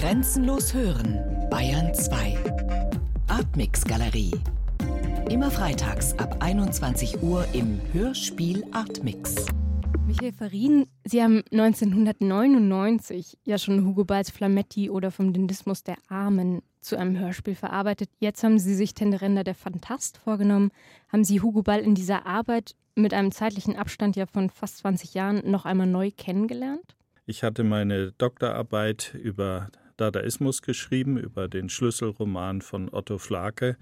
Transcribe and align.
Grenzenlos 0.00 0.72
hören, 0.72 1.20
Bayern 1.50 1.92
2. 1.92 2.34
Artmix 3.28 3.84
Galerie. 3.84 4.32
Immer 5.28 5.50
freitags 5.50 6.18
ab 6.18 6.38
21 6.40 7.22
Uhr 7.22 7.44
im 7.52 7.78
Hörspiel 7.92 8.64
Artmix. 8.72 9.44
Michael 10.06 10.32
Farin, 10.32 10.86
Sie 11.04 11.22
haben 11.22 11.42
1999 11.52 13.36
ja 13.44 13.58
schon 13.58 13.84
Hugo 13.84 14.06
Balls 14.06 14.30
Flametti 14.30 14.88
oder 14.88 15.10
vom 15.10 15.34
Dindismus 15.34 15.84
der 15.84 15.98
Armen 16.08 16.62
zu 16.80 16.96
einem 16.96 17.18
Hörspiel 17.18 17.54
verarbeitet. 17.54 18.08
Jetzt 18.20 18.42
haben 18.42 18.58
Sie 18.58 18.74
sich 18.74 18.94
Tenderender 18.94 19.44
der 19.44 19.54
Fantast 19.54 20.16
vorgenommen. 20.16 20.70
Haben 21.12 21.24
Sie 21.24 21.42
Hugo 21.42 21.62
Ball 21.62 21.80
in 21.80 21.94
dieser 21.94 22.24
Arbeit 22.24 22.74
mit 22.94 23.12
einem 23.12 23.32
zeitlichen 23.32 23.76
Abstand 23.76 24.16
ja 24.16 24.24
von 24.24 24.48
fast 24.48 24.78
20 24.78 25.12
Jahren 25.12 25.42
noch 25.50 25.66
einmal 25.66 25.86
neu 25.86 26.10
kennengelernt? 26.10 26.96
Ich 27.26 27.44
hatte 27.44 27.62
meine 27.62 28.12
Doktorarbeit 28.12 29.14
über 29.14 29.68
Dadaismus 30.00 30.62
geschrieben, 30.62 31.18
über 31.18 31.46
den 31.46 31.68
Schlüsselroman 31.68 32.62
von 32.62 32.88
Otto 32.92 33.18
Flake, 33.18 33.76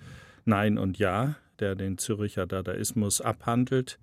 Nein 0.44 0.76
und 0.76 0.98
Ja, 0.98 1.36
der 1.60 1.76
den 1.76 1.96
Züricher 1.96 2.46
Dadaismus 2.46 3.20
abhandelt. 3.20 3.98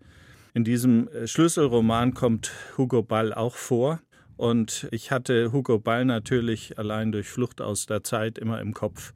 In 0.54 0.64
diesem 0.64 1.10
äh, 1.10 1.28
Schlüsselroman 1.28 2.14
kommt 2.14 2.52
Hugo 2.78 3.04
Ball 3.04 3.34
auch 3.34 3.56
vor. 3.56 4.00
Und 4.38 4.88
ich 4.92 5.12
hatte 5.12 5.52
Hugo 5.52 5.80
Ball 5.80 6.06
natürlich 6.06 6.78
allein 6.78 7.12
durch 7.12 7.28
Flucht 7.28 7.62
aus 7.62 7.86
der 7.86 8.04
Zeit 8.04 8.38
immer 8.38 8.62
im 8.62 8.74
Kopf. 8.74 9.14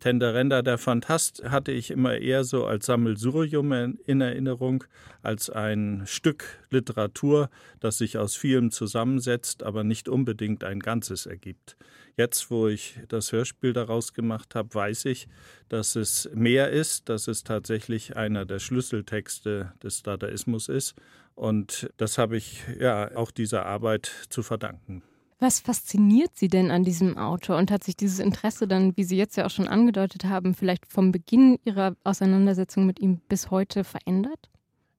Tenderenda 0.00 0.62
der 0.62 0.78
Fantast 0.78 1.44
hatte 1.44 1.72
ich 1.72 1.90
immer 1.90 2.16
eher 2.16 2.44
so 2.44 2.64
als 2.64 2.86
Sammelsurium 2.86 3.98
in 4.06 4.20
Erinnerung, 4.20 4.84
als 5.22 5.50
ein 5.50 6.02
Stück 6.06 6.44
Literatur, 6.70 7.50
das 7.80 7.98
sich 7.98 8.16
aus 8.16 8.34
vielem 8.34 8.70
zusammensetzt, 8.70 9.62
aber 9.62 9.84
nicht 9.84 10.08
unbedingt 10.08 10.64
ein 10.64 10.80
Ganzes 10.80 11.26
ergibt. 11.26 11.76
Jetzt, 12.16 12.50
wo 12.50 12.68
ich 12.68 12.98
das 13.08 13.32
Hörspiel 13.32 13.72
daraus 13.72 14.14
gemacht 14.14 14.54
habe, 14.54 14.74
weiß 14.74 15.04
ich, 15.04 15.28
dass 15.68 15.96
es 15.96 16.30
mehr 16.34 16.70
ist, 16.70 17.08
dass 17.08 17.28
es 17.28 17.44
tatsächlich 17.44 18.16
einer 18.16 18.46
der 18.46 18.58
Schlüsseltexte 18.58 19.72
des 19.82 20.02
Dadaismus 20.02 20.68
ist. 20.68 20.94
Und 21.34 21.90
das 21.98 22.18
habe 22.18 22.36
ich 22.36 22.62
ja 22.78 23.14
auch 23.16 23.30
dieser 23.30 23.66
Arbeit 23.66 24.10
zu 24.28 24.42
verdanken. 24.42 25.02
Was 25.42 25.58
fasziniert 25.58 26.32
Sie 26.34 26.48
denn 26.48 26.70
an 26.70 26.84
diesem 26.84 27.16
Autor 27.16 27.56
und 27.56 27.70
hat 27.70 27.82
sich 27.82 27.96
dieses 27.96 28.18
Interesse 28.18 28.68
dann, 28.68 28.94
wie 28.98 29.04
Sie 29.04 29.16
jetzt 29.16 29.36
ja 29.38 29.46
auch 29.46 29.50
schon 29.50 29.68
angedeutet 29.68 30.24
haben, 30.24 30.54
vielleicht 30.54 30.86
vom 30.86 31.12
Beginn 31.12 31.58
Ihrer 31.64 31.96
Auseinandersetzung 32.04 32.84
mit 32.84 33.00
ihm 33.00 33.22
bis 33.26 33.50
heute 33.50 33.82
verändert? 33.82 34.50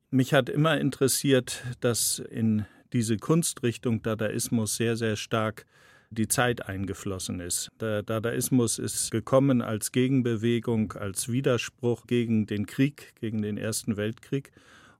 Mich 0.10 0.34
hat 0.34 0.50
immer 0.50 0.80
interessiert, 0.80 1.64
dass 1.80 2.18
in 2.18 2.66
diese 2.92 3.18
Kunstrichtung 3.18 4.02
Dadaismus 4.02 4.78
sehr, 4.78 4.98
sehr 4.98 5.16
stark 5.16 5.68
die 6.10 6.28
Zeit 6.28 6.68
eingeflossen 6.68 7.40
ist. 7.40 7.70
Der 7.80 8.02
Dadaismus 8.02 8.80
ist 8.80 9.12
gekommen 9.12 9.62
als 9.62 9.92
Gegenbewegung, 9.92 10.94
als 10.94 11.32
Widerspruch 11.32 12.08
gegen 12.08 12.48
den 12.48 12.66
Krieg, 12.66 13.14
gegen 13.22 13.44
den 13.44 13.58
Ersten 13.58 13.96
Weltkrieg. 13.96 14.52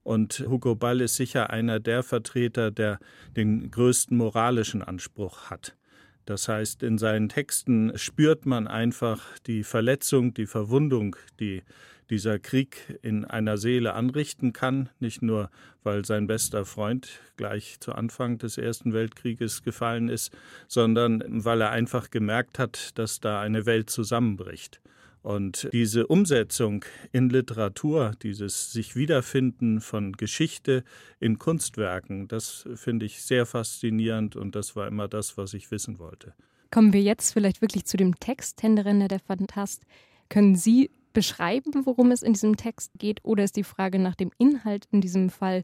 Und 0.02 0.44
Hugo 0.48 0.74
Ball 0.74 1.00
ist 1.00 1.16
sicher 1.16 1.50
einer 1.50 1.80
der 1.80 2.02
Vertreter, 2.02 2.70
der 2.70 2.98
den 3.36 3.70
größten 3.70 4.16
moralischen 4.16 4.82
Anspruch 4.82 5.50
hat. 5.50 5.76
Das 6.24 6.48
heißt, 6.48 6.82
in 6.82 6.98
seinen 6.98 7.28
Texten 7.28 7.92
spürt 7.96 8.46
man 8.46 8.68
einfach 8.68 9.24
die 9.46 9.64
Verletzung, 9.64 10.34
die 10.34 10.46
Verwundung, 10.46 11.16
die 11.40 11.62
dieser 12.10 12.38
Krieg 12.38 12.98
in 13.02 13.24
einer 13.24 13.56
Seele 13.56 13.94
anrichten 13.94 14.52
kann, 14.52 14.90
nicht 15.00 15.22
nur 15.22 15.50
weil 15.82 16.04
sein 16.04 16.26
bester 16.26 16.64
Freund 16.64 17.20
gleich 17.36 17.80
zu 17.80 17.92
Anfang 17.92 18.38
des 18.38 18.58
Ersten 18.58 18.92
Weltkrieges 18.92 19.62
gefallen 19.62 20.08
ist, 20.08 20.30
sondern 20.68 21.22
weil 21.44 21.60
er 21.60 21.70
einfach 21.70 22.10
gemerkt 22.10 22.58
hat, 22.58 22.98
dass 22.98 23.20
da 23.20 23.40
eine 23.40 23.66
Welt 23.66 23.88
zusammenbricht. 23.88 24.80
Und 25.22 25.68
diese 25.72 26.08
Umsetzung 26.08 26.84
in 27.12 27.30
Literatur, 27.30 28.12
dieses 28.22 28.72
sich 28.72 28.96
wiederfinden 28.96 29.80
von 29.80 30.12
Geschichte 30.12 30.82
in 31.20 31.38
Kunstwerken, 31.38 32.26
das 32.26 32.68
finde 32.74 33.06
ich 33.06 33.22
sehr 33.22 33.46
faszinierend 33.46 34.34
und 34.34 34.56
das 34.56 34.74
war 34.74 34.88
immer 34.88 35.06
das, 35.06 35.36
was 35.36 35.54
ich 35.54 35.70
wissen 35.70 36.00
wollte. 36.00 36.34
Kommen 36.72 36.92
wir 36.92 37.02
jetzt 37.02 37.32
vielleicht 37.32 37.60
wirklich 37.60 37.84
zu 37.84 37.96
dem 37.96 38.18
Text 38.18 38.62
Händeränder 38.62 39.06
der 39.06 39.20
Fantast. 39.20 39.84
Können 40.28 40.56
Sie 40.56 40.90
beschreiben, 41.12 41.86
worum 41.86 42.10
es 42.10 42.22
in 42.22 42.32
diesem 42.32 42.56
Text 42.56 42.90
geht, 42.98 43.20
oder 43.22 43.44
ist 43.44 43.56
die 43.56 43.64
Frage 43.64 43.98
nach 43.98 44.14
dem 44.14 44.32
Inhalt 44.38 44.88
in 44.90 45.00
diesem 45.00 45.30
Fall 45.30 45.62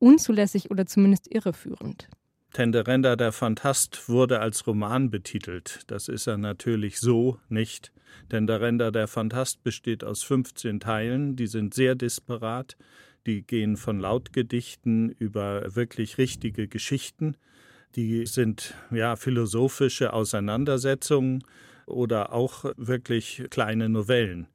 unzulässig 0.00 0.70
oder 0.70 0.84
zumindest 0.84 1.32
irreführend? 1.32 2.08
Tenderenda 2.52 3.16
der 3.16 3.32
Fantast 3.32 4.10
wurde 4.10 4.40
als 4.40 4.66
Roman 4.66 5.10
betitelt. 5.10 5.80
Das 5.86 6.08
ist 6.08 6.26
er 6.26 6.36
natürlich 6.36 7.00
so 7.00 7.38
nicht. 7.48 7.92
Tenderenda 8.28 8.90
der 8.90 9.08
Fantast 9.08 9.62
besteht 9.62 10.04
aus 10.04 10.22
15 10.22 10.78
Teilen, 10.78 11.34
die 11.34 11.46
sind 11.46 11.72
sehr 11.72 11.94
disparat. 11.94 12.76
Die 13.24 13.40
gehen 13.40 13.78
von 13.78 14.00
Lautgedichten 14.00 15.08
über 15.08 15.74
wirklich 15.74 16.18
richtige 16.18 16.68
Geschichten. 16.68 17.38
Die 17.96 18.26
sind 18.26 18.74
ja 18.90 19.16
philosophische 19.16 20.12
Auseinandersetzungen 20.12 21.44
oder 21.86 22.34
auch 22.34 22.66
wirklich 22.76 23.44
kleine 23.48 23.88
Novellen 23.88 24.46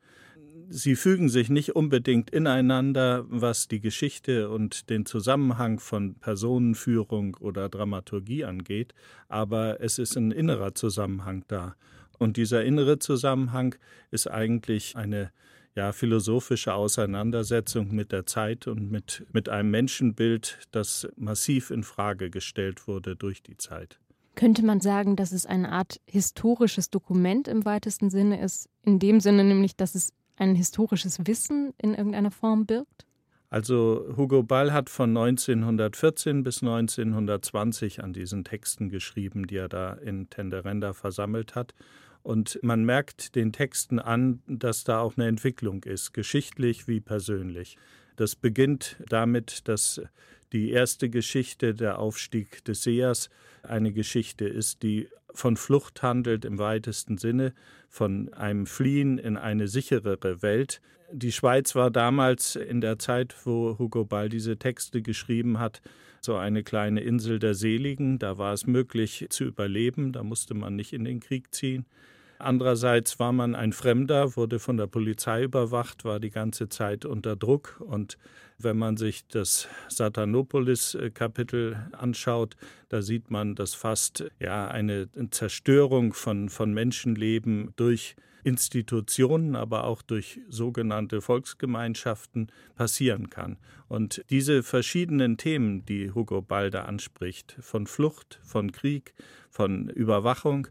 sie 0.69 0.95
fügen 0.95 1.29
sich 1.29 1.49
nicht 1.49 1.75
unbedingt 1.75 2.29
ineinander, 2.29 3.25
was 3.29 3.67
die 3.67 3.79
Geschichte 3.79 4.49
und 4.49 4.89
den 4.89 5.05
Zusammenhang 5.05 5.79
von 5.79 6.15
Personenführung 6.15 7.35
oder 7.39 7.69
Dramaturgie 7.69 8.45
angeht, 8.45 8.93
aber 9.27 9.81
es 9.81 9.99
ist 9.99 10.15
ein 10.15 10.31
innerer 10.31 10.75
Zusammenhang 10.75 11.43
da. 11.47 11.75
Und 12.17 12.37
dieser 12.37 12.63
innere 12.65 12.99
Zusammenhang 12.99 13.75
ist 14.11 14.27
eigentlich 14.27 14.95
eine 14.95 15.31
ja, 15.75 15.91
philosophische 15.91 16.73
Auseinandersetzung 16.73 17.93
mit 17.93 18.11
der 18.11 18.25
Zeit 18.25 18.65
und 18.67 18.89
mit, 18.89 19.25
mit 19.31 19.47
einem 19.47 19.69
Menschenbild, 19.69 20.59
das 20.71 21.07
massiv 21.15 21.69
in 21.69 21.83
Frage 21.83 22.31
gestellt 22.31 22.87
wurde 22.87 23.15
durch 23.15 23.43
die 23.43 23.57
Zeit. 23.57 23.99
Könnte 24.33 24.65
man 24.65 24.81
sagen, 24.81 25.15
dass 25.15 25.31
es 25.31 25.45
eine 25.45 25.71
Art 25.71 25.99
historisches 26.05 26.89
Dokument 26.89 27.47
im 27.47 27.65
weitesten 27.65 28.09
Sinne 28.09 28.41
ist, 28.41 28.69
in 28.83 28.99
dem 28.99 29.19
Sinne 29.19 29.43
nämlich, 29.43 29.75
dass 29.75 29.95
es 29.95 30.13
ein 30.37 30.55
historisches 30.55 31.25
Wissen 31.25 31.73
in 31.77 31.93
irgendeiner 31.93 32.31
Form 32.31 32.65
birgt? 32.65 33.05
Also 33.49 34.13
Hugo 34.17 34.43
Ball 34.43 34.73
hat 34.73 34.89
von 34.89 35.15
1914 35.15 36.43
bis 36.43 36.61
1920 36.61 38.03
an 38.03 38.11
diesen 38.11 38.43
Texten 38.43 38.89
geschrieben, 38.89 39.47
die 39.47 39.55
er 39.55 39.69
da 39.69 39.93
in 39.93 40.29
Tenderenda 40.29 40.93
versammelt 40.93 41.55
hat. 41.55 41.73
Und 42.23 42.59
man 42.61 42.83
merkt 42.83 43.35
den 43.35 43.53
Texten 43.53 43.99
an, 43.99 44.41
dass 44.47 44.83
da 44.83 44.99
auch 44.99 45.15
eine 45.15 45.27
Entwicklung 45.27 45.83
ist, 45.85 46.13
geschichtlich 46.13 46.87
wie 46.89 46.99
persönlich. 46.99 47.77
Das 48.17 48.35
beginnt 48.35 48.97
damit, 49.07 49.67
dass 49.69 50.01
die 50.53 50.71
erste 50.71 51.09
Geschichte, 51.09 51.73
der 51.73 51.99
Aufstieg 51.99 52.63
des 52.65 52.83
Seers, 52.83 53.29
eine 53.63 53.91
Geschichte 53.91 54.45
ist, 54.47 54.83
die 54.83 55.07
von 55.33 55.57
Flucht 55.57 56.01
handelt 56.01 56.45
im 56.45 56.57
weitesten 56.57 57.17
Sinne, 57.17 57.53
von 57.89 58.33
einem 58.33 58.65
Fliehen 58.65 59.17
in 59.17 59.37
eine 59.37 59.67
sicherere 59.67 60.41
Welt. 60.41 60.81
Die 61.11 61.31
Schweiz 61.31 61.75
war 61.75 61.91
damals 61.91 62.55
in 62.55 62.81
der 62.81 62.99
Zeit, 62.99 63.35
wo 63.45 63.77
Hugo 63.77 64.03
Ball 64.03 64.29
diese 64.29 64.57
Texte 64.57 65.01
geschrieben 65.01 65.59
hat, 65.59 65.81
so 66.21 66.35
eine 66.35 66.63
kleine 66.63 67.01
Insel 67.01 67.39
der 67.39 67.53
Seligen. 67.53 68.19
Da 68.19 68.37
war 68.37 68.53
es 68.53 68.65
möglich 68.65 69.27
zu 69.29 69.45
überleben, 69.45 70.11
da 70.11 70.23
musste 70.23 70.53
man 70.53 70.75
nicht 70.75 70.93
in 70.93 71.05
den 71.05 71.19
Krieg 71.19 71.53
ziehen. 71.53 71.85
Andererseits 72.39 73.19
war 73.19 73.31
man 73.31 73.55
ein 73.55 73.73
Fremder, 73.73 74.35
wurde 74.35 74.59
von 74.59 74.77
der 74.77 74.87
Polizei 74.87 75.43
überwacht, 75.43 76.05
war 76.05 76.19
die 76.19 76.29
ganze 76.29 76.69
Zeit 76.69 77.05
unter 77.05 77.35
Druck. 77.35 77.79
Und 77.79 78.17
wenn 78.59 78.77
man 78.77 78.97
sich 78.97 79.27
das 79.27 79.67
Satanopolis-Kapitel 79.89 81.89
anschaut, 81.93 82.55
da 82.89 83.01
sieht 83.01 83.31
man, 83.31 83.55
dass 83.55 83.73
fast 83.73 84.25
ja 84.39 84.67
eine 84.67 85.09
Zerstörung 85.31 86.13
von, 86.13 86.49
von 86.49 86.73
Menschenleben 86.73 87.73
durch 87.75 88.15
Institutionen, 88.43 89.55
aber 89.55 89.83
auch 89.83 90.01
durch 90.01 90.39
sogenannte 90.47 91.21
Volksgemeinschaften 91.21 92.51
passieren 92.75 93.29
kann. 93.29 93.57
Und 93.89 94.23
diese 94.29 94.63
verschiedenen 94.63 95.37
Themen, 95.37 95.85
die 95.85 96.11
Hugo 96.11 96.41
Balder 96.41 96.87
anspricht, 96.87 97.57
von 97.59 97.87
Flucht, 97.87 98.39
von 98.43 98.71
Krieg, 98.71 99.13
von 99.49 99.89
Überwachung, 99.89 100.67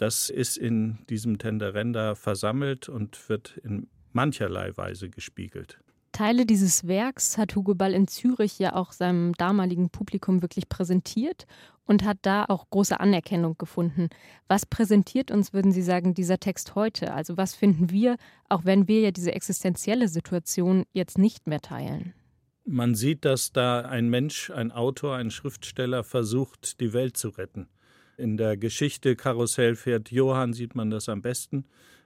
das 0.00 0.30
ist 0.30 0.56
in 0.56 0.98
diesem 1.10 1.36
Tenderenda 1.36 2.14
versammelt 2.14 2.88
und 2.88 3.28
wird 3.28 3.58
in 3.62 3.86
mancherlei 4.12 4.74
Weise 4.76 5.10
gespiegelt. 5.10 5.78
Teile 6.12 6.46
dieses 6.46 6.88
Werks 6.88 7.36
hat 7.36 7.54
Hugo 7.54 7.74
Ball 7.74 7.92
in 7.92 8.08
Zürich 8.08 8.58
ja 8.58 8.74
auch 8.74 8.92
seinem 8.92 9.34
damaligen 9.34 9.90
Publikum 9.90 10.40
wirklich 10.42 10.68
präsentiert 10.70 11.46
und 11.84 12.04
hat 12.04 12.18
da 12.22 12.46
auch 12.46 12.68
große 12.70 12.98
Anerkennung 12.98 13.58
gefunden. 13.58 14.08
Was 14.48 14.64
präsentiert 14.64 15.30
uns, 15.30 15.52
würden 15.52 15.70
Sie 15.70 15.82
sagen, 15.82 16.14
dieser 16.14 16.40
Text 16.40 16.74
heute? 16.74 17.12
Also 17.12 17.36
was 17.36 17.54
finden 17.54 17.90
wir, 17.90 18.16
auch 18.48 18.64
wenn 18.64 18.88
wir 18.88 19.00
ja 19.00 19.10
diese 19.10 19.32
existenzielle 19.32 20.08
Situation 20.08 20.84
jetzt 20.92 21.18
nicht 21.18 21.46
mehr 21.46 21.60
teilen? 21.60 22.14
Man 22.64 22.94
sieht, 22.94 23.24
dass 23.24 23.52
da 23.52 23.82
ein 23.82 24.08
Mensch, 24.08 24.50
ein 24.50 24.72
Autor, 24.72 25.16
ein 25.16 25.30
Schriftsteller 25.30 26.04
versucht, 26.04 26.80
die 26.80 26.92
Welt 26.94 27.16
zu 27.16 27.28
retten 27.28 27.68
In 28.20 28.36
der 28.36 28.58
Geschichte 28.58 29.16
Karussell 29.16 29.76
fährt 29.76 30.10
Johann 30.10 30.52
sieht 30.52 30.74
man 30.74 30.90
das 30.90 31.08
am 31.08 31.22
besten. 31.22 31.64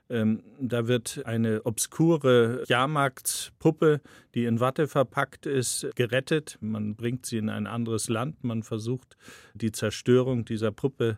Ähm, 0.09 0.43
da 0.61 0.87
wird 0.87 1.23
eine 1.25 1.65
obskure 1.65 2.63
Jahrmarktspuppe, 2.67 3.99
die 4.33 4.45
in 4.45 4.61
Watte 4.61 4.87
verpackt 4.87 5.45
ist, 5.45 5.87
gerettet. 5.95 6.57
Man 6.61 6.95
bringt 6.95 7.25
sie 7.25 7.37
in 7.37 7.49
ein 7.49 7.67
anderes 7.67 8.07
Land. 8.07 8.45
Man 8.45 8.63
versucht, 8.63 9.17
die 9.55 9.73
Zerstörung 9.73 10.45
dieser 10.45 10.71
Puppe 10.71 11.17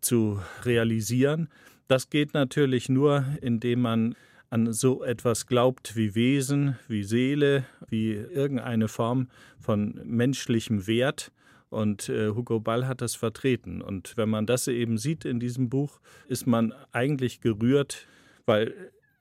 zu 0.00 0.40
realisieren. 0.64 1.48
Das 1.86 2.10
geht 2.10 2.34
natürlich 2.34 2.88
nur, 2.88 3.24
indem 3.42 3.82
man 3.82 4.16
an 4.50 4.72
so 4.72 5.04
etwas 5.04 5.46
glaubt 5.46 5.94
wie 5.94 6.16
Wesen, 6.16 6.76
wie 6.88 7.04
Seele, 7.04 7.64
wie 7.88 8.10
irgendeine 8.10 8.88
Form 8.88 9.28
von 9.60 10.00
menschlichem 10.04 10.88
Wert. 10.88 11.30
Und 11.72 12.10
äh, 12.10 12.28
Hugo 12.28 12.60
Ball 12.60 12.86
hat 12.86 13.00
das 13.00 13.14
vertreten. 13.14 13.80
Und 13.80 14.16
wenn 14.16 14.28
man 14.28 14.46
das 14.46 14.68
eben 14.68 14.98
sieht 14.98 15.24
in 15.24 15.40
diesem 15.40 15.70
Buch, 15.70 16.00
ist 16.28 16.46
man 16.46 16.74
eigentlich 16.92 17.40
gerührt, 17.40 18.06
weil 18.44 18.74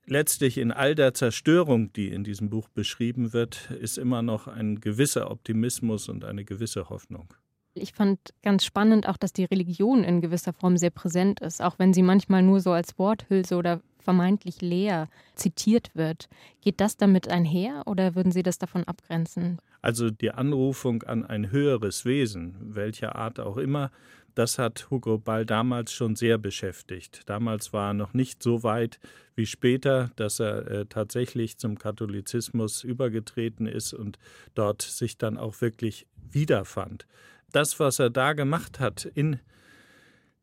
letztlich 0.05 0.57
in 0.57 0.71
all 0.71 0.93
der 0.93 1.13
Zerstörung, 1.13 1.93
die 1.93 2.09
in 2.09 2.25
diesem 2.25 2.49
Buch 2.49 2.67
beschrieben 2.67 3.31
wird, 3.31 3.71
ist 3.71 3.97
immer 3.97 4.21
noch 4.21 4.47
ein 4.47 4.81
gewisser 4.81 5.31
Optimismus 5.31 6.09
und 6.09 6.25
eine 6.25 6.43
gewisse 6.43 6.89
Hoffnung. 6.89 7.33
Ich 7.73 7.93
fand 7.93 8.19
ganz 8.43 8.65
spannend 8.65 9.07
auch, 9.07 9.15
dass 9.15 9.31
die 9.31 9.45
Religion 9.45 10.03
in 10.03 10.19
gewisser 10.19 10.51
Form 10.51 10.75
sehr 10.75 10.89
präsent 10.89 11.39
ist, 11.39 11.61
auch 11.61 11.79
wenn 11.79 11.93
sie 11.93 12.01
manchmal 12.01 12.43
nur 12.43 12.59
so 12.59 12.71
als 12.71 12.99
Worthülse 12.99 13.55
oder 13.55 13.79
vermeintlich 14.01 14.61
leer 14.61 15.09
zitiert 15.35 15.91
wird. 15.93 16.29
Geht 16.61 16.81
das 16.81 16.97
damit 16.97 17.27
einher 17.27 17.83
oder 17.85 18.15
würden 18.15 18.31
Sie 18.31 18.43
das 18.43 18.57
davon 18.57 18.83
abgrenzen? 18.83 19.59
Also 19.81 20.09
die 20.09 20.31
Anrufung 20.31 21.03
an 21.03 21.25
ein 21.25 21.51
höheres 21.51 22.05
Wesen, 22.05 22.55
welcher 22.59 23.15
Art 23.15 23.39
auch 23.39 23.57
immer, 23.57 23.91
das 24.35 24.57
hat 24.57 24.89
Hugo 24.89 25.17
Ball 25.17 25.45
damals 25.45 25.91
schon 25.91 26.15
sehr 26.15 26.37
beschäftigt. 26.37 27.23
Damals 27.25 27.73
war 27.73 27.89
er 27.89 27.93
noch 27.93 28.13
nicht 28.13 28.41
so 28.41 28.63
weit 28.63 28.99
wie 29.35 29.45
später, 29.45 30.11
dass 30.15 30.39
er 30.39 30.67
äh, 30.67 30.85
tatsächlich 30.85 31.57
zum 31.57 31.77
Katholizismus 31.77 32.83
übergetreten 32.83 33.65
ist 33.67 33.93
und 33.93 34.19
dort 34.55 34.81
sich 34.81 35.17
dann 35.17 35.37
auch 35.37 35.59
wirklich 35.61 36.07
wiederfand. 36.31 37.07
Das, 37.51 37.79
was 37.79 37.99
er 37.99 38.09
da 38.09 38.33
gemacht 38.33 38.79
hat 38.79 39.05
in 39.05 39.39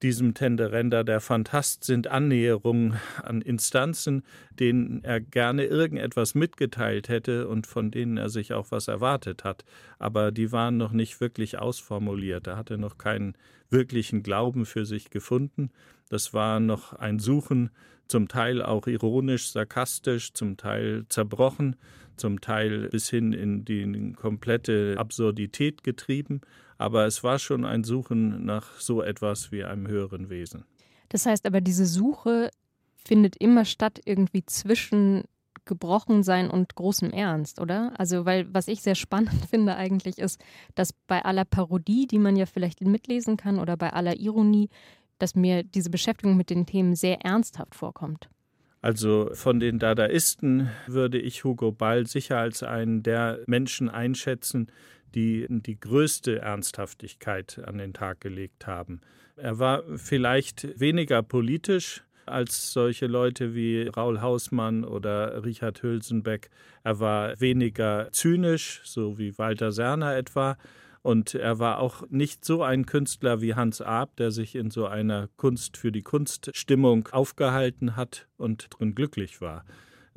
diesem 0.03 0.35
Tenderender 0.35 1.03
der 1.03 1.21
Fantast 1.21 1.83
sind 1.83 2.07
Annäherungen 2.07 2.97
an 3.23 3.41
Instanzen, 3.41 4.23
denen 4.51 5.03
er 5.03 5.21
gerne 5.21 5.65
irgendetwas 5.65 6.37
mitgeteilt 6.37 7.09
hätte 7.09 7.49
und 7.49 7.67
von 7.67 7.91
denen 7.91 8.17
er 8.17 8.29
sich 8.29 8.53
auch 8.53 8.71
was 8.71 8.87
erwartet 8.87 9.43
hat. 9.43 9.65
Aber 9.99 10.31
die 10.31 10.53
waren 10.53 10.77
noch 10.77 10.93
nicht 10.93 11.21
wirklich 11.21 11.59
ausformuliert. 11.59 12.47
Er 12.47 12.57
hatte 12.57 12.79
noch 12.79 12.97
keinen 12.97 13.35
wirklichen 13.71 14.23
Glauben 14.23 14.67
für 14.67 14.87
sich 14.87 15.11
gefunden. 15.11 15.71
Das 16.09 16.33
war 16.33 16.61
noch 16.61 16.93
ein 16.93 17.19
Suchen, 17.19 17.71
zum 18.07 18.29
Teil 18.29 18.63
auch 18.63 18.87
ironisch, 18.87 19.51
sarkastisch, 19.51 20.33
zum 20.33 20.57
Teil 20.57 21.05
zerbrochen, 21.09 21.77
zum 22.17 22.41
Teil 22.41 22.89
bis 22.89 23.11
hin 23.11 23.33
in 23.33 23.65
die 23.65 24.13
komplette 24.15 24.95
Absurdität 24.97 25.85
getrieben 25.85 26.41
aber 26.79 27.07
es 27.07 27.23
war 27.23 27.39
schon 27.39 27.65
ein 27.65 27.85
Suchen 27.85 28.45
nach 28.45 28.79
so 28.79 29.03
etwas 29.03 29.53
wie 29.53 29.65
einem 29.65 29.89
höheren 29.89 30.31
Wesen. 30.31 30.65
Das 31.09 31.27
heißt 31.27 31.47
aber, 31.47 31.61
diese 31.61 31.87
Suche 31.87 32.51
findet 32.97 33.37
immer 33.37 33.65
statt 33.65 34.01
irgendwie 34.05 34.45
zwischen 34.47 35.25
Gebrochensein 35.65 36.51
und 36.51 36.75
großem 36.75 37.11
Ernst, 37.11 37.61
oder? 37.61 37.93
Also, 37.99 38.25
weil 38.25 38.53
was 38.53 38.69
ich 38.69 38.81
sehr 38.81 38.95
spannend 38.95 39.45
finde 39.51 39.77
eigentlich 39.77 40.19
ist, 40.19 40.41
dass 40.75 40.93
bei 41.07 41.25
aller 41.25 41.45
Parodie, 41.45 42.07
die 42.07 42.19
man 42.19 42.37
ja 42.37 42.47
vielleicht 42.47 42.81
mitlesen 42.81 43.37
kann, 43.37 43.59
oder 43.59 43.77
bei 43.77 43.93
aller 43.93 44.19
Ironie, 44.19 44.71
dass 45.19 45.35
mir 45.35 45.65
diese 45.65 45.91
Beschäftigung 45.91 46.37
mit 46.37 46.49
den 46.49 46.65
Themen 46.65 46.95
sehr 46.95 47.21
ernsthaft 47.23 47.75
vorkommt. 47.75 48.31
Also 48.81 49.31
von 49.35 49.59
den 49.59 49.79
Dadaisten 49.79 50.71
würde 50.87 51.19
ich 51.19 51.45
Hugo 51.45 51.73
Ball 51.73 52.07
sicher 52.07 52.39
als 52.39 52.63
einen 52.63 53.03
der 53.03 53.41
Menschen 53.47 53.89
einschätzen, 53.89 54.71
die 55.15 55.47
die 55.49 55.81
größte 55.81 56.41
Ernsthaftigkeit 56.41 57.61
an 57.65 57.79
den 57.79 57.93
Tag 57.93 58.21
gelegt 58.21 58.67
haben. 58.67 59.01
Er 59.37 59.59
war 59.59 59.83
vielleicht 59.97 60.79
weniger 60.79 61.23
politisch 61.23 62.03
als 62.27 62.73
solche 62.73 63.07
Leute 63.07 63.55
wie 63.55 63.89
Raul 63.89 64.21
Hausmann 64.21 64.85
oder 64.85 65.45
Richard 65.45 65.83
Hülsenbeck. 65.83 66.51
Er 66.85 67.01
war 67.01 67.41
weniger 67.41 68.09
zynisch, 68.13 68.83
so 68.85 69.19
wie 69.19 69.37
Walter 69.39 69.73
Serner 69.73 70.17
etwa. 70.17 70.57
Und 71.03 71.35
er 71.35 71.59
war 71.59 71.79
auch 71.79 72.09
nicht 72.11 72.45
so 72.45 72.63
ein 72.63 72.87
Künstler 72.87 73.41
wie 73.41 73.55
Hans 73.55 73.81
Arp, 73.81 74.17
der 74.17 74.31
sich 74.31 74.55
in 74.55 74.71
so 74.71 74.87
einer 74.87 75.29
Kunst 75.37 75.77
für 75.77 75.93
die 75.93 76.03
Kunststimmung 76.03 77.09
aufgehalten 77.09 77.97
hat 77.97 78.27
und 78.37 78.69
drin 78.71 78.95
glücklich 78.95 79.41
war. 79.41 79.65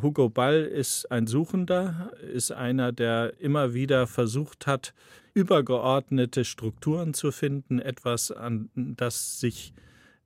Hugo 0.01 0.29
Ball 0.29 0.63
ist 0.63 1.11
ein 1.11 1.27
Suchender, 1.27 2.11
ist 2.33 2.51
einer, 2.51 2.91
der 2.91 3.39
immer 3.39 3.73
wieder 3.73 4.07
versucht 4.07 4.65
hat, 4.65 4.93
übergeordnete 5.33 6.43
Strukturen 6.43 7.13
zu 7.13 7.31
finden, 7.31 7.79
etwas, 7.79 8.31
an 8.31 8.69
das 8.75 9.39
sich 9.39 9.73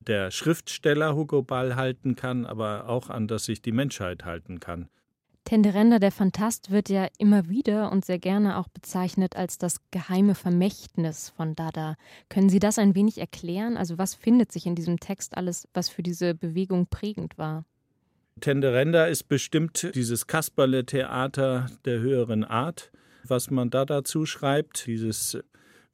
der 0.00 0.30
Schriftsteller 0.30 1.14
Hugo 1.14 1.42
Ball 1.42 1.76
halten 1.76 2.16
kann, 2.16 2.46
aber 2.46 2.88
auch 2.88 3.10
an 3.10 3.28
das 3.28 3.44
sich 3.44 3.60
die 3.60 3.72
Menschheit 3.72 4.24
halten 4.24 4.60
kann. 4.60 4.88
Tenderender 5.46 6.00
der 6.00 6.10
Fantast 6.10 6.72
wird 6.72 6.88
ja 6.88 7.06
immer 7.18 7.48
wieder 7.48 7.92
und 7.92 8.04
sehr 8.04 8.18
gerne 8.18 8.58
auch 8.58 8.66
bezeichnet 8.66 9.36
als 9.36 9.58
das 9.58 9.76
geheime 9.92 10.34
Vermächtnis 10.34 11.32
von 11.36 11.54
Dada. 11.54 11.94
Können 12.28 12.48
Sie 12.48 12.58
das 12.58 12.80
ein 12.80 12.96
wenig 12.96 13.18
erklären? 13.18 13.76
Also 13.76 13.96
was 13.96 14.16
findet 14.16 14.50
sich 14.50 14.66
in 14.66 14.74
diesem 14.74 14.98
Text 14.98 15.36
alles, 15.36 15.68
was 15.72 15.88
für 15.88 16.02
diese 16.02 16.34
Bewegung 16.34 16.88
prägend 16.88 17.38
war? 17.38 17.64
Tenderenda 18.40 19.06
ist 19.06 19.28
bestimmt 19.28 19.88
dieses 19.94 20.26
Kasperle-Theater 20.26 21.66
der 21.84 22.00
höheren 22.00 22.42
Art, 22.42 22.90
was 23.22 23.48
man 23.48 23.70
da 23.70 23.84
dazu 23.84 24.26
schreibt, 24.26 24.86
dieses 24.88 25.38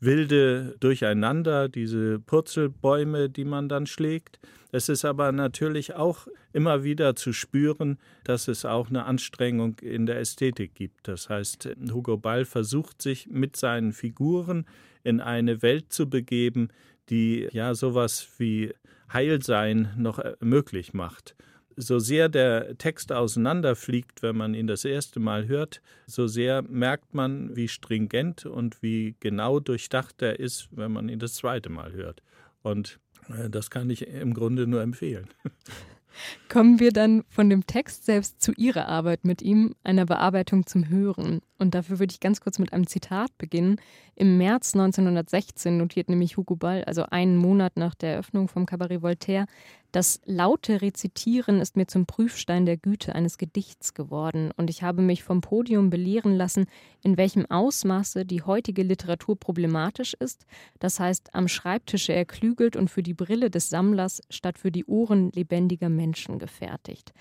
wilde 0.03 0.77
Durcheinander, 0.81 1.69
diese 1.69 2.19
Purzelbäume, 2.19 3.31
die 3.31 3.45
man 3.45 3.69
dann 3.69 3.87
schlägt. 3.87 4.41
Es 4.73 4.89
ist 4.89 5.05
aber 5.05 5.31
natürlich 5.33 5.95
auch 5.95 6.27
immer 6.53 6.83
wieder 6.83 7.15
zu 7.15 7.33
spüren, 7.33 7.99
dass 8.25 8.49
es 8.49 8.65
auch 8.65 8.89
eine 8.89 9.05
Anstrengung 9.05 9.79
in 9.81 10.07
der 10.07 10.19
Ästhetik 10.19 10.75
gibt. 10.75 11.07
Das 11.07 11.29
heißt, 11.29 11.77
Hugo 11.93 12.17
Ball 12.17 12.45
versucht 12.45 13.01
sich 13.01 13.29
mit 13.29 13.57
seinen 13.57 13.93
Figuren 13.93 14.67
in 15.05 15.21
eine 15.21 15.63
Welt 15.63 15.93
zu 15.93 16.11
begeben, 16.11 16.69
die 17.09 17.49
ja 17.53 17.75
sowas 17.75 18.29
wie 18.39 18.73
Heilsein 19.13 19.93
noch 19.97 20.21
möglich 20.41 20.95
macht 20.95 21.37
so 21.77 21.99
sehr 21.99 22.29
der 22.29 22.77
Text 22.79 23.13
auseinanderfliegt, 23.13 24.23
wenn 24.23 24.37
man 24.37 24.55
ihn 24.55 24.67
das 24.67 24.85
erste 24.85 25.21
Mal 25.21 25.49
hört, 25.49 25.83
so 26.07 26.27
sehr 26.27 26.63
merkt 26.63 27.15
man, 27.15 27.55
wie 27.57 27.69
stringent 27.69 28.47
und 28.47 28.83
wie 28.83 29.17
genau 29.21 29.61
durchdacht 29.61 30.23
er 30.23 30.39
ist, 30.39 30.69
wenn 30.73 30.93
man 30.93 31.09
ihn 31.09 31.19
das 31.19 31.35
zweite 31.35 31.71
Mal 31.71 31.93
hört. 31.93 32.23
Und 32.63 32.99
äh, 33.29 33.51
das 33.51 33.71
kann 33.71 33.91
ich 33.91 34.07
im 34.07 34.35
Grunde 34.35 34.67
nur 34.67 34.83
empfehlen. 34.83 35.29
Kommen 36.49 36.79
wir 36.81 36.93
dann 36.93 37.25
von 37.29 37.49
dem 37.49 37.67
Text 37.67 38.05
selbst 38.05 38.41
zu 38.43 38.53
Ihrer 38.53 38.87
Arbeit 38.89 39.25
mit 39.25 39.43
ihm, 39.43 39.75
einer 39.83 40.07
Bearbeitung 40.07 40.67
zum 40.67 40.89
Hören. 40.89 41.41
Und 41.59 41.75
dafür 41.75 41.99
würde 41.99 42.13
ich 42.13 42.21
ganz 42.21 42.41
kurz 42.41 42.59
mit 42.59 42.73
einem 42.73 42.87
Zitat 42.87 43.37
beginnen. 43.39 43.77
Im 44.15 44.37
März 44.37 44.75
1916 44.75 45.77
notiert 45.77 46.09
nämlich 46.09 46.37
Hugo 46.37 46.57
Ball, 46.57 46.85
also 46.85 47.05
einen 47.05 47.37
Monat 47.37 47.77
nach 47.77 47.95
der 47.95 48.13
Eröffnung 48.13 48.49
vom 48.49 48.67
Cabaret 48.67 49.03
Voltaire, 49.03 49.47
das 49.93 50.21
laute 50.25 50.81
Rezitieren 50.81 51.61
ist 51.61 51.77
mir 51.77 51.87
zum 51.87 52.07
Prüfstein 52.07 52.65
der 52.65 52.79
Güte 52.79 53.15
eines 53.15 53.37
Gedichts 53.37 53.93
geworden, 53.93 54.51
und 54.57 54.71
ich 54.71 54.83
habe 54.83 55.03
mich 55.03 55.23
vom 55.23 55.43
Podium 55.43 55.91
belehren 55.91 56.35
lassen, 56.35 56.67
in 57.03 57.19
welchem 57.19 57.45
Ausmaße 57.51 58.25
die 58.25 58.43
heutige 58.43 58.83
Literatur 58.83 59.39
problematisch 59.39 60.15
ist, 60.15 60.47
das 60.81 60.99
heißt 60.99 61.35
am 61.35 61.47
Schreibtische 61.47 62.15
erklügelt 62.15 62.75
und 62.75 62.89
für 62.89 63.03
die 63.03 63.15
Brille 63.15 63.51
des 63.51 63.69
Sammlers 63.69 64.23
statt 64.31 64.59
für 64.59 64.73
die 64.73 64.87
Ohren 64.87 65.31
lebendiger 65.33 65.91
Menschen 65.91 66.39
gefertigt. 66.39 67.13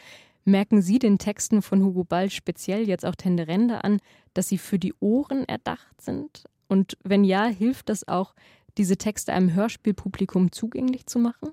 Merken 0.45 0.81
Sie 0.81 0.97
den 0.97 1.19
Texten 1.19 1.61
von 1.61 1.83
Hugo 1.83 2.03
Ball 2.03 2.29
speziell 2.29 2.87
jetzt 2.87 3.05
auch 3.05 3.15
Tenderende 3.15 3.83
an, 3.83 3.99
dass 4.33 4.47
sie 4.47 4.57
für 4.57 4.79
die 4.79 4.93
Ohren 4.99 5.43
erdacht 5.47 6.01
sind? 6.01 6.45
Und 6.67 6.97
wenn 7.03 7.23
ja, 7.23 7.45
hilft 7.45 7.89
das 7.89 8.07
auch, 8.07 8.33
diese 8.77 8.97
Texte 8.97 9.33
einem 9.33 9.53
Hörspielpublikum 9.53 10.51
zugänglich 10.51 11.05
zu 11.05 11.19
machen? 11.19 11.51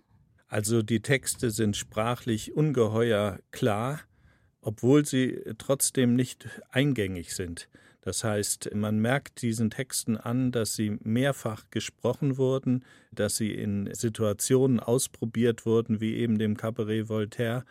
Also 0.48 0.82
die 0.82 1.00
Texte 1.00 1.50
sind 1.50 1.76
sprachlich 1.76 2.54
ungeheuer 2.54 3.38
klar, 3.50 4.00
obwohl 4.62 5.04
sie 5.04 5.42
trotzdem 5.58 6.16
nicht 6.16 6.48
eingängig 6.70 7.34
sind. 7.34 7.68
Das 8.00 8.24
heißt, 8.24 8.74
man 8.74 8.98
merkt 9.00 9.42
diesen 9.42 9.68
Texten 9.68 10.16
an, 10.16 10.50
dass 10.50 10.74
sie 10.74 10.96
mehrfach 11.02 11.64
gesprochen 11.70 12.38
wurden, 12.38 12.84
dass 13.12 13.36
sie 13.36 13.52
in 13.52 13.92
Situationen 13.92 14.80
ausprobiert 14.80 15.66
wurden, 15.66 16.00
wie 16.00 16.16
eben 16.16 16.38
dem 16.38 16.56
Cabaret 16.56 17.10
Voltaire. 17.10 17.64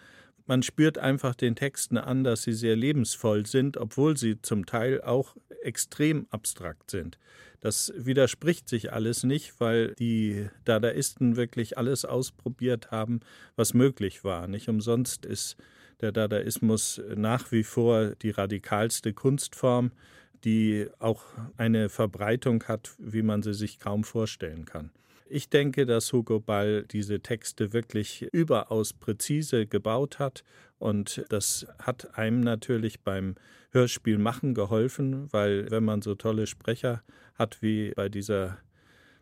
Man 0.48 0.64
spürt 0.64 0.98
einfach 0.98 1.36
den 1.36 1.56
Texten 1.56 1.98
an, 1.98 2.24
dass 2.24 2.44
sie 2.44 2.54
sehr 2.54 2.78
lebensvoll 2.78 3.46
sind, 3.46 3.76
obwohl 3.76 4.16
sie 4.16 4.42
zum 4.42 4.66
Teil 4.66 5.02
auch 5.02 5.36
extrem 5.62 6.26
abstrakt 6.30 6.90
sind. 6.90 7.20
Das 7.60 7.92
widerspricht 7.98 8.70
sich 8.70 8.94
alles 8.94 9.24
nicht, 9.24 9.60
weil 9.60 9.94
die 9.96 10.48
Dadaisten 10.64 11.36
wirklich 11.36 11.78
alles 11.78 12.06
ausprobiert 12.06 12.92
haben, 12.92 13.20
was 13.58 13.74
möglich 13.74 14.24
war. 14.24 14.48
Nicht 14.48 14.70
umsonst 14.70 15.26
ist 15.26 15.58
der 16.00 16.14
Dadaismus 16.14 17.02
nach 17.16 17.52
wie 17.52 17.64
vor 17.64 18.12
die 18.22 18.30
radikalste 18.30 19.12
Kunstform, 19.14 19.92
die 20.44 20.88
auch 21.00 21.24
eine 21.58 21.90
Verbreitung 21.90 22.64
hat, 22.64 22.96
wie 22.98 23.22
man 23.22 23.42
sie 23.42 23.54
sich 23.54 23.80
kaum 23.80 24.04
vorstellen 24.04 24.66
kann. 24.66 24.92
Ich 25.30 25.50
denke, 25.50 25.86
dass 25.86 26.14
Hugo 26.14 26.40
Ball 26.40 26.84
diese 26.84 27.20
Texte 27.20 27.74
wirklich 27.74 28.28
überaus 28.32 28.94
präzise 28.94 29.68
gebaut 29.68 30.20
hat 30.20 30.44
und 30.80 31.26
das 31.30 31.68
hat 31.80 32.18
einem 32.18 32.40
natürlich 32.40 33.02
beim 33.02 33.36
Hörspiel 33.72 34.18
machen 34.20 34.54
geholfen, 34.54 35.32
weil 35.34 35.70
wenn 35.70 35.84
man 35.84 36.02
so 36.02 36.16
tolle 36.16 36.48
Sprecher 36.48 37.04
hat 37.36 37.62
wie 37.62 37.92
bei 37.96 38.08
dieser 38.08 38.60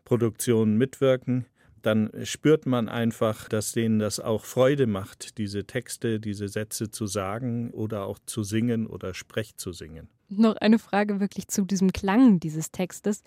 Produktion 0.04 0.76
mitwirken, 0.76 1.46
dann 1.82 2.10
spürt 2.24 2.66
man 2.66 2.88
einfach, 2.88 3.48
dass 3.48 3.72
denen 3.72 3.98
das 3.98 4.18
auch 4.20 4.44
Freude 4.44 4.86
macht, 4.86 5.38
diese 5.38 5.64
Texte, 5.66 6.20
diese 6.20 6.48
Sätze 6.48 6.90
zu 6.90 7.06
sagen 7.06 7.70
oder 7.70 8.06
auch 8.06 8.18
zu 8.26 8.42
singen 8.42 8.86
oder 8.86 9.14
Sprech 9.14 9.56
zu 9.56 9.72
singen. 9.72 10.08
Noch 10.28 10.56
eine 10.56 10.78
Frage 10.78 11.20
wirklich 11.20 11.48
zu 11.48 11.64
diesem 11.64 11.92
Klang 11.92 12.40
dieses 12.40 12.70
Textes. 12.70 13.22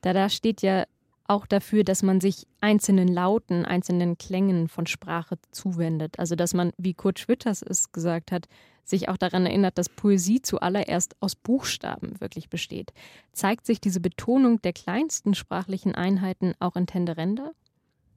Da 0.00 0.12
da 0.12 0.28
steht 0.28 0.62
ja 0.62 0.84
auch 1.26 1.46
dafür, 1.46 1.84
dass 1.84 2.02
man 2.02 2.20
sich 2.20 2.46
einzelnen 2.60 3.08
Lauten, 3.08 3.64
einzelnen 3.64 4.18
Klängen 4.18 4.68
von 4.68 4.86
Sprache 4.86 5.38
zuwendet. 5.50 6.18
Also 6.18 6.36
dass 6.36 6.54
man, 6.54 6.72
wie 6.76 6.94
Kurt 6.94 7.18
Schwitters 7.18 7.62
es 7.62 7.92
gesagt 7.92 8.32
hat, 8.32 8.48
sich 8.84 9.08
auch 9.08 9.16
daran 9.16 9.46
erinnert, 9.46 9.78
dass 9.78 9.88
Poesie 9.88 10.42
zuallererst 10.42 11.14
aus 11.20 11.36
Buchstaben 11.36 12.20
wirklich 12.20 12.48
besteht. 12.50 12.92
Zeigt 13.32 13.64
sich 13.64 13.80
diese 13.80 14.00
Betonung 14.00 14.60
der 14.62 14.72
kleinsten 14.72 15.34
sprachlichen 15.34 15.94
Einheiten 15.94 16.54
auch 16.58 16.76
in 16.76 16.86
Tenderenda? 16.86 17.52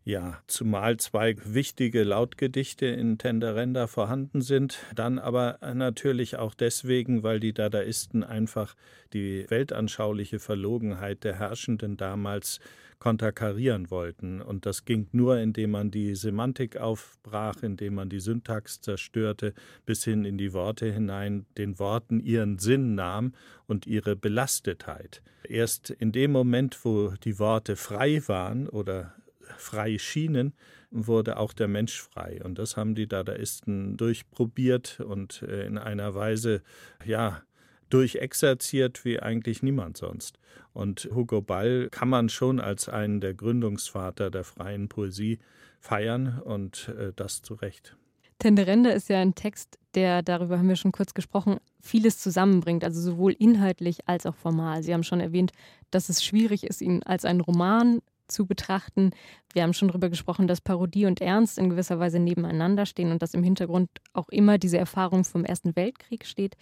Ja, 0.07 0.39
zumal 0.45 0.97
zwei 0.97 1.35
wichtige 1.43 2.03
Lautgedichte 2.03 2.85
in 2.85 3.17
Tenderenda 3.17 3.88
vorhanden 3.88 4.41
sind, 4.41 4.77
dann 4.93 5.17
aber 5.17 5.57
natürlich 5.74 6.38
auch 6.38 6.53
deswegen, 6.53 7.24
weil 7.24 7.39
die 7.39 7.53
Dadaisten 7.53 8.24
einfach 8.24 8.75
die 9.13 9.50
weltanschauliche 9.50 10.38
Verlogenheit 10.38 11.24
der 11.24 11.39
Herrschenden 11.39 11.97
damals 11.97 12.59
konterkarieren 13.00 13.89
wollten. 13.89 14.43
Und 14.43 14.67
das 14.67 14.85
ging 14.85 15.07
nur, 15.12 15.39
indem 15.39 15.71
man 15.71 15.89
die 15.89 16.13
Semantik 16.13 16.77
aufbrach, 16.77 17.63
indem 17.63 17.95
man 17.95 18.07
die 18.07 18.19
Syntax 18.19 18.81
zerstörte, 18.81 19.55
bis 19.88 20.03
hin 20.03 20.24
in 20.24 20.38
die 20.38 20.53
Worte 20.53 20.85
hinein, 20.85 21.47
den 21.57 21.79
Worten 21.79 22.19
ihren 22.19 22.59
Sinn 22.59 22.93
nahm 22.93 23.33
und 23.65 23.88
ihre 23.88 24.15
Belastetheit. 24.15 25.24
Erst 25.50 25.89
in 25.89 26.12
dem 26.12 26.31
Moment, 26.31 26.85
wo 26.85 27.09
die 27.24 27.39
Worte 27.39 27.75
frei 27.75 28.21
waren 28.27 28.69
oder 28.69 29.15
frei 29.57 29.97
schienen, 29.97 30.53
wurde 30.91 31.38
auch 31.38 31.53
der 31.53 31.67
Mensch 31.67 32.01
frei. 32.01 32.41
Und 32.43 32.59
das 32.59 32.77
haben 32.77 32.95
die 32.95 33.07
Dadaisten 33.07 33.97
durchprobiert 33.97 35.00
und 35.00 35.41
äh, 35.41 35.65
in 35.65 35.77
einer 35.77 36.15
Weise, 36.15 36.62
ja, 37.05 37.41
durchexerziert 37.89 39.05
wie 39.05 39.19
eigentlich 39.19 39.62
niemand 39.62 39.97
sonst. 39.97 40.39
Und 40.74 41.09
Hugo 41.13 41.41
Ball 41.41 41.89
kann 41.91 42.09
man 42.09 42.29
schon 42.29 42.59
als 42.59 42.89
einen 42.89 43.21
der 43.21 43.33
Gründungsvater 43.33 44.31
der 44.31 44.43
freien 44.43 44.89
Poesie 44.89 45.39
feiern 45.79 46.41
und 46.43 46.89
äh, 46.97 47.13
das 47.15 47.41
zu 47.41 47.53
Recht. 47.53 47.95
Tenderende 48.39 48.89
ist 48.91 49.07
ja 49.07 49.19
ein 49.19 49.35
Text, 49.35 49.79
der, 49.93 50.21
darüber 50.21 50.57
haben 50.57 50.67
wir 50.67 50.75
schon 50.75 50.91
kurz 50.91 51.13
gesprochen, 51.13 51.57
vieles 51.81 52.19
zusammenbringt, 52.19 52.83
also 52.83 53.00
sowohl 53.00 53.31
inhaltlich 53.31 54.07
als 54.07 54.25
auch 54.25 54.35
formal. 54.35 54.83
Sie 54.83 54.93
haben 54.93 55.03
schon 55.03 55.21
erwähnt, 55.21 55.51
dass 55.91 56.09
es 56.09 56.24
schwierig 56.24 56.65
ist, 56.65 56.81
ihn 56.81 57.01
als 57.03 57.24
einen 57.24 57.39
Roman 57.39 58.01
zu 58.27 58.46
betrachten. 58.46 59.12
Wir 59.53 59.63
haben 59.63 59.74
schon 59.74 59.89
darüber 59.89 60.10
gesprochen, 60.10 60.48
dass 60.48 60.62
Parodie 60.62 61.05
und 61.05 61.22
Ernst 61.22 61.58
in 61.58 61.70
gewisser 61.70 62.00
Weise 62.00 62.20
nebeneinander 62.20 62.86
stehen 62.86 63.12
und 63.12 63.22
dass 63.22 63.34
im 63.34 63.44
Hintergrund 63.44 63.89
auch 64.13 64.29
immer 64.29 64.58
diese 64.58 64.77
Erfahrung 64.77 65.24
vom 65.24 65.46
Ersten 65.46 65.75
Weltkrieg 65.75 66.25
steht. 66.25 66.55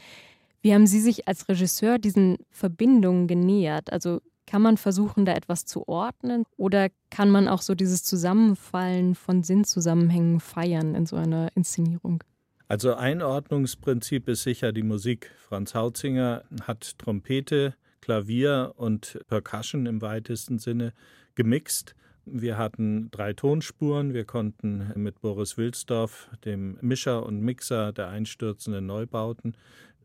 Wie 0.61 0.73
haben 0.73 0.87
Sie 0.87 1.01
sich 1.01 1.27
als 1.27 1.49
Regisseur 1.49 1.99
diesen 1.99 2.37
Verbindungen 2.49 3.27
genähert? 3.27 3.91
Also 3.91 4.21
kann 4.45 4.61
man 4.61 4.77
versuchen, 4.77 5.25
da 5.25 5.33
etwas 5.33 5.65
zu 5.65 5.87
ordnen 5.87 6.43
oder 6.57 6.89
kann 7.09 7.29
man 7.29 7.47
auch 7.47 7.61
so 7.61 7.75
dieses 7.75 8.03
Zusammenfallen 8.03 9.15
von 9.15 9.43
Sinnzusammenhängen 9.43 10.39
feiern 10.39 10.95
in 10.95 11.05
so 11.05 11.15
einer 11.15 11.49
Inszenierung? 11.55 12.23
Also 12.67 12.95
Einordnungsprinzip 12.95 14.27
ist 14.29 14.43
sicher 14.43 14.71
die 14.71 14.83
Musik. 14.83 15.31
Franz 15.37 15.75
Hautzinger 15.75 16.43
hat 16.61 16.97
Trompete, 16.97 17.75
Klavier 18.01 18.73
und 18.77 19.19
Percussion 19.27 19.85
im 19.85 20.01
weitesten 20.01 20.59
Sinne 20.59 20.93
gemixt. 21.35 21.95
Wir 22.25 22.57
hatten 22.57 23.11
drei 23.11 23.33
Tonspuren. 23.33 24.13
Wir 24.13 24.23
konnten 24.23 24.91
mit 24.95 25.21
Boris 25.21 25.57
Wilsdorf, 25.57 26.29
dem 26.45 26.77
Mischer 26.81 27.25
und 27.25 27.41
Mixer 27.41 27.91
der 27.91 28.09
einstürzenden 28.09 28.85
Neubauten, 28.85 29.55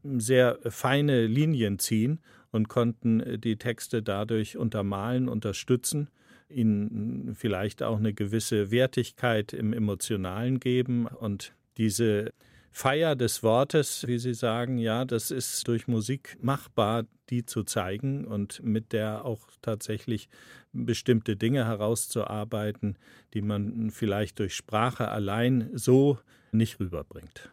sehr 0.03 0.59
feine 0.65 1.27
Linien 1.27 1.79
ziehen 1.79 2.21
und 2.51 2.69
konnten 2.69 3.41
die 3.41 3.57
Texte 3.57 4.03
dadurch 4.03 4.57
untermalen, 4.57 5.29
unterstützen, 5.29 6.09
ihnen 6.49 7.35
vielleicht 7.35 7.83
auch 7.83 7.99
eine 7.99 8.15
gewisse 8.15 8.71
Wertigkeit 8.71 9.53
im 9.53 9.73
Emotionalen 9.73 10.61
geben 10.61 11.07
und 11.07 11.55
diese 11.77 12.33
Feier 12.71 13.17
des 13.17 13.43
Wortes, 13.43 14.07
wie 14.07 14.19
Sie 14.19 14.35
sagen, 14.35 14.79
ja, 14.79 15.05
das 15.05 15.31
ist 15.31 15.67
durch 15.67 15.89
Musik 15.89 16.37
machbar, 16.41 17.05
die 17.31 17.45
zu 17.45 17.65
zeigen 17.65 18.25
und 18.25 18.63
mit 18.63 18.93
der 18.93 19.25
auch 19.25 19.49
tatsächlich 19.63 20.29
bestimmte 20.73 21.37
Dinge 21.37 21.65
herauszuarbeiten, 21.67 22.97
die 23.35 23.43
man 23.43 23.91
vielleicht 23.91 24.39
durch 24.39 24.55
Sprache 24.55 25.09
allein 25.09 25.71
so 25.75 26.19
nicht 26.53 26.81
rüberbringt. 26.81 27.51